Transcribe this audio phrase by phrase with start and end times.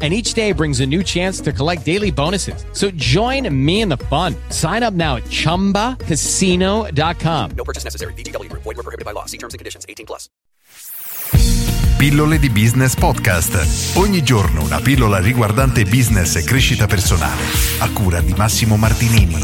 [0.00, 2.64] and each day brings a new chance to collect daily bonuses.
[2.72, 4.36] So join me in the fun.
[4.50, 7.50] Sign up now at ChumbaCasino.com.
[7.56, 8.12] No purchase necessary.
[8.12, 8.62] VGW Group.
[8.62, 9.24] Void were prohibited by law.
[9.26, 9.84] See terms and conditions.
[9.88, 10.28] 18 plus.
[11.98, 13.96] Pillole di Business Podcast.
[13.96, 17.42] Ogni giorno una pillola riguardante business e crescita personale.
[17.80, 19.34] A cura di Massimo Martinini.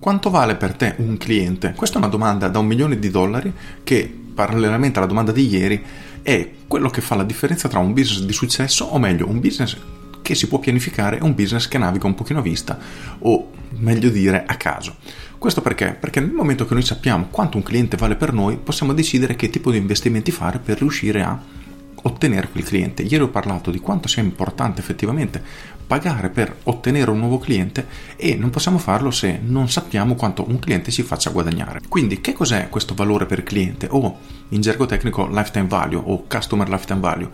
[0.00, 1.74] Quanto vale per te un cliente?
[1.76, 3.54] Questa è una domanda da un milione di dollari
[3.84, 5.84] che, parallelamente alla domanda di ieri,
[6.22, 9.76] è quello che fa la differenza tra un business di successo, o meglio, un business
[10.22, 12.78] che si può pianificare e un business che naviga un pochino a vista,
[13.20, 14.96] o meglio dire a caso.
[15.36, 15.96] Questo perché?
[15.98, 19.50] Perché nel momento che noi sappiamo quanto un cliente vale per noi, possiamo decidere che
[19.50, 21.40] tipo di investimenti fare per riuscire a
[22.02, 23.02] ottenere quel cliente.
[23.02, 25.42] Ieri ho parlato di quanto sia importante effettivamente
[25.86, 30.58] pagare per ottenere un nuovo cliente e non possiamo farlo se non sappiamo quanto un
[30.58, 31.80] cliente ci faccia guadagnare.
[31.88, 34.18] Quindi che cos'è questo valore per cliente o
[34.48, 37.30] in gergo tecnico lifetime value o customer lifetime value?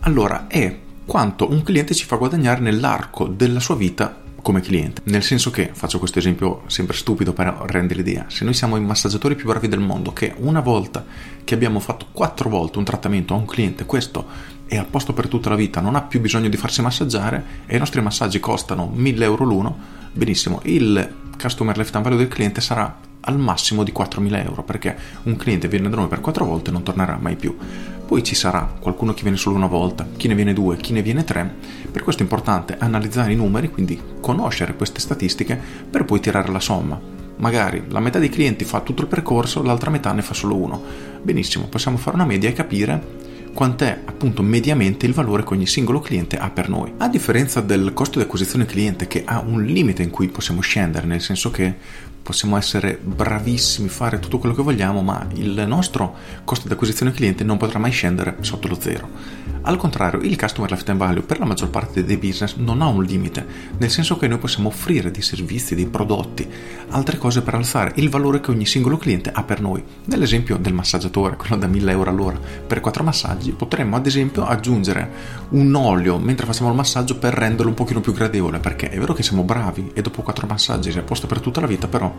[0.00, 5.00] Allora è quanto un cliente ci fa guadagnare nell'arco della sua vita come cliente.
[5.04, 8.80] Nel senso che, faccio questo esempio sempre stupido per rendere l'idea, se noi siamo i
[8.80, 11.04] massaggiatori più bravi del mondo, che una volta
[11.44, 14.26] che abbiamo fatto quattro volte un trattamento a un cliente, questo
[14.66, 17.76] è a posto per tutta la vita, non ha più bisogno di farsi massaggiare e
[17.76, 19.78] i nostri massaggi costano 1000 euro l'uno,
[20.12, 25.36] benissimo, il customer lifetime value del cliente sarà al massimo di 4.000 euro perché un
[25.36, 27.56] cliente viene da noi per quattro volte e non tornerà mai più.
[28.06, 31.02] Poi ci sarà qualcuno che viene solo una volta, chi ne viene due, chi ne
[31.02, 31.54] viene tre.
[31.90, 36.60] Per questo è importante analizzare i numeri, quindi conoscere queste statistiche per poi tirare la
[36.60, 37.00] somma.
[37.36, 40.82] Magari la metà dei clienti fa tutto il percorso, l'altra metà ne fa solo uno.
[41.22, 46.00] Benissimo, possiamo fare una media e capire quant'è appunto mediamente il valore che ogni singolo
[46.00, 46.92] cliente ha per noi.
[46.98, 51.06] A differenza del costo di acquisizione cliente che ha un limite in cui possiamo scendere,
[51.06, 51.74] nel senso che
[52.22, 57.44] possiamo essere bravissimi, fare tutto quello che vogliamo, ma il nostro costo di acquisizione cliente
[57.44, 59.50] non potrà mai scendere sotto lo zero.
[59.64, 63.04] Al contrario, il customer lifetime value per la maggior parte dei business non ha un
[63.04, 63.46] limite,
[63.78, 66.48] nel senso che noi possiamo offrire dei servizi, dei prodotti,
[66.88, 69.82] altre cose per alzare il valore che ogni singolo cliente ha per noi.
[70.06, 75.10] Nell'esempio del massaggiatore, quello da 1000 euro all'ora per 4 massaggi, potremmo ad esempio aggiungere
[75.50, 79.14] un olio mentre facciamo il massaggio per renderlo un pochino più gradevole, perché è vero
[79.14, 82.11] che siamo bravi e dopo 4 massaggi si è posto per tutta la vita, però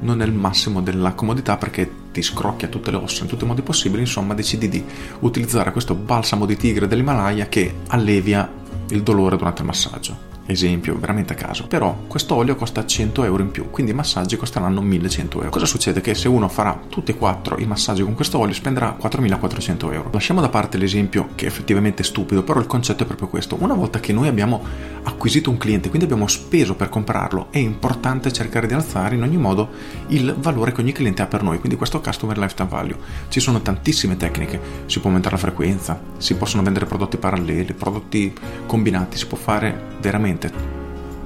[0.00, 3.46] non è il massimo della comodità perché ti scrocchia tutte le ossa in tutti i
[3.46, 4.84] modi possibili, insomma decidi di
[5.20, 8.50] utilizzare questo balsamo di tigre dell'Himalaya che allevia
[8.88, 13.42] il dolore durante il massaggio esempio veramente a caso, però questo olio costa 100 euro
[13.42, 15.50] in più, quindi i massaggi costeranno 1100 euro.
[15.50, 16.00] Cosa succede?
[16.00, 20.10] Che se uno farà tutti e quattro i massaggi con questo olio spenderà 4400 euro.
[20.12, 23.56] Lasciamo da parte l'esempio che è effettivamente stupido, però il concetto è proprio questo.
[23.60, 24.62] Una volta che noi abbiamo
[25.02, 29.36] acquisito un cliente, quindi abbiamo speso per comprarlo, è importante cercare di alzare in ogni
[29.36, 29.70] modo
[30.08, 32.96] il valore che ogni cliente ha per noi, quindi questo customer lifetime value.
[33.28, 38.32] Ci sono tantissime tecniche, si può aumentare la frequenza, si possono vendere prodotti paralleli, prodotti
[38.66, 40.52] combinati, si può fare veramente veramente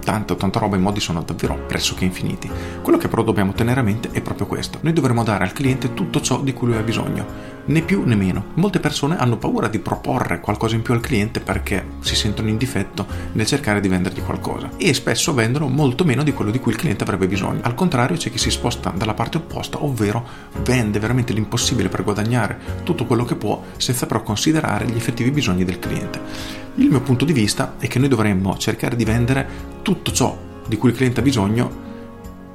[0.04, 2.50] tanta, tanta roba, i modi sono davvero pressoché infiniti.
[2.82, 4.78] Quello che però dobbiamo tenere a mente è proprio questo.
[4.82, 8.14] Noi dovremo dare al cliente tutto ciò di cui lui ha bisogno né più né
[8.14, 8.46] meno.
[8.54, 12.56] Molte persone hanno paura di proporre qualcosa in più al cliente perché si sentono in
[12.56, 16.72] difetto nel cercare di vendergli qualcosa e spesso vendono molto meno di quello di cui
[16.72, 17.60] il cliente avrebbe bisogno.
[17.62, 20.26] Al contrario c'è chi si sposta dalla parte opposta, ovvero
[20.62, 25.64] vende veramente l'impossibile per guadagnare tutto quello che può senza però considerare gli effettivi bisogni
[25.64, 26.20] del cliente.
[26.76, 29.46] Il mio punto di vista è che noi dovremmo cercare di vendere
[29.82, 30.36] tutto ciò
[30.66, 31.82] di cui il cliente ha bisogno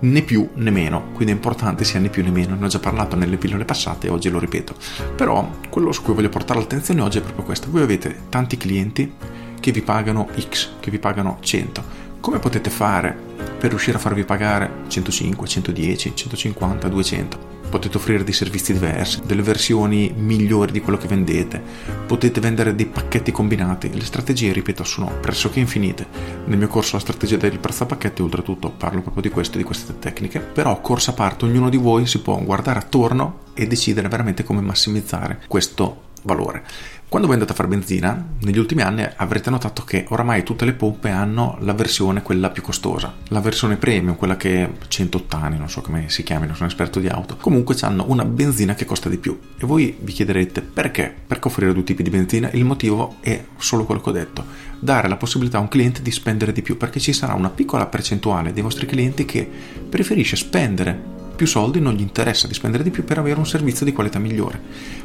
[0.02, 2.80] né più né meno, quindi è importante sia né più né meno, ne ho già
[2.80, 4.76] parlato nelle pillole passate oggi lo ripeto.
[5.16, 7.70] Però quello su cui voglio portare l'attenzione oggi è proprio questo.
[7.70, 9.14] Voi avete tanti clienti
[9.60, 12.08] che vi pagano X, che vi pagano 100.
[12.20, 13.16] Come potete fare
[13.58, 17.49] per riuscire a farvi pagare 105, 110, 150, 200?
[17.70, 21.62] Potete offrire dei servizi diversi, delle versioni migliori di quello che vendete,
[22.06, 23.94] potete vendere dei pacchetti combinati.
[23.94, 26.08] Le strategie, ripeto, sono pressoché infinite.
[26.46, 29.58] Nel mio corso La strategia del prezzo a pacchetti, oltretutto, parlo proprio di questo e
[29.60, 30.40] di queste tecniche.
[30.40, 34.62] Però, corsa a parte, ognuno di voi si può guardare attorno e decidere veramente come
[34.62, 36.64] massimizzare questo valore.
[37.10, 40.74] Quando voi andate a fare benzina, negli ultimi anni avrete notato che oramai tutte le
[40.74, 45.58] pompe hanno la versione quella più costosa, la versione premium, quella che è 108 anni,
[45.58, 47.36] non so come si chiami, non sono esperto di auto.
[47.38, 49.40] Comunque hanno una benzina che costa di più.
[49.58, 51.12] E voi vi chiederete perché?
[51.26, 52.52] Perché offrire due tipi di benzina?
[52.52, 54.46] Il motivo è solo quello che ho detto,
[54.80, 57.88] dare la possibilità a un cliente di spendere di più, perché ci sarà una piccola
[57.88, 59.50] percentuale dei vostri clienti che
[59.90, 63.86] preferisce spendere più soldi, non gli interessa di spendere di più per avere un servizio
[63.86, 64.60] di qualità migliore.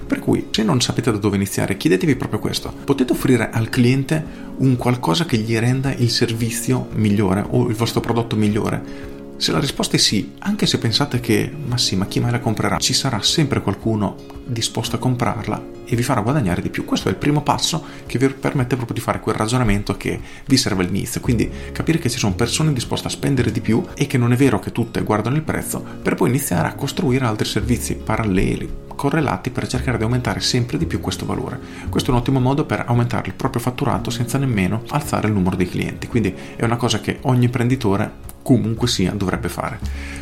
[0.04, 2.74] Per cui, se non sapete da dove iniziare, chiedetevi proprio questo.
[2.84, 4.24] Potete offrire al cliente
[4.56, 9.12] un qualcosa che gli renda il servizio migliore o il vostro prodotto migliore?
[9.36, 12.40] Se la risposta è sì, anche se pensate che, ma sì, ma chi mai la
[12.40, 16.84] comprerà, ci sarà sempre qualcuno disposto a comprarla e vi farà guadagnare di più.
[16.84, 20.56] Questo è il primo passo che vi permette proprio di fare quel ragionamento che vi
[20.56, 21.20] serve all'inizio.
[21.20, 24.36] Quindi capire che ci sono persone disposte a spendere di più e che non è
[24.36, 29.50] vero che tutte guardano il prezzo, per poi iniziare a costruire altri servizi paralleli, correlati
[29.50, 31.58] per cercare di aumentare sempre di più questo valore.
[31.88, 35.56] Questo è un ottimo modo per aumentare il proprio fatturato senza nemmeno alzare il numero
[35.56, 36.06] dei clienti.
[36.06, 39.78] Quindi è una cosa che ogni imprenditore comunque sia dovrebbe fare.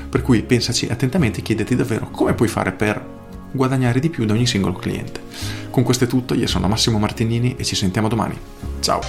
[0.09, 3.21] Per cui pensaci attentamente e chiediti davvero come puoi fare per
[3.53, 5.21] guadagnare di più da ogni singolo cliente.
[5.71, 8.39] Con questo è tutto, io sono Massimo Martinini e ci sentiamo domani.
[8.81, 9.01] Ciao!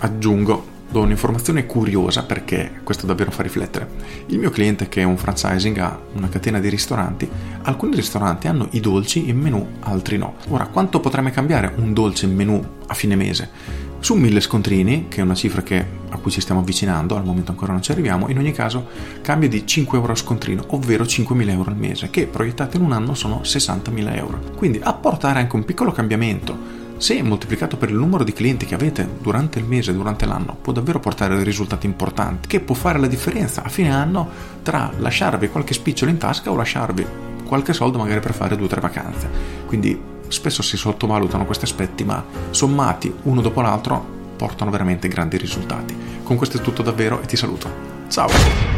[0.00, 3.88] Aggiungo do un'informazione curiosa perché questo davvero fa riflettere.
[4.26, 7.28] Il mio cliente che è un franchising ha una catena di ristoranti,
[7.62, 10.36] alcuni ristoranti hanno i dolci in menù, altri no.
[10.48, 13.50] Ora, quanto potrebbe cambiare un dolce in menù a fine mese?
[14.00, 17.50] Su 1000 scontrini, che è una cifra che, a cui ci stiamo avvicinando, al momento
[17.50, 18.86] ancora non ci arriviamo, in ogni caso
[19.22, 22.92] cambia di 5 euro a scontrino, ovvero 5.000 euro al mese, che proiettati in un
[22.92, 24.40] anno sono 60.000 euro.
[24.56, 29.08] Quindi apportare anche un piccolo cambiamento se moltiplicato per il numero di clienti che avete
[29.20, 33.06] durante il mese, durante l'anno, può davvero portare dei risultati importanti, che può fare la
[33.06, 34.28] differenza a fine anno
[34.62, 37.06] tra lasciarvi qualche spicciolo in tasca o lasciarvi
[37.44, 39.28] qualche soldo magari per fare due o tre vacanze.
[39.66, 45.96] Quindi spesso si sottovalutano questi aspetti, ma sommati uno dopo l'altro portano veramente grandi risultati.
[46.22, 47.68] Con questo è tutto davvero e ti saluto.
[48.08, 48.77] Ciao!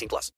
[0.00, 0.28] 18 plus.